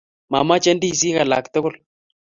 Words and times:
Mamache 0.31 0.71
ndisik 0.75 1.15
alak 1.23 1.45
tugul 1.53 1.75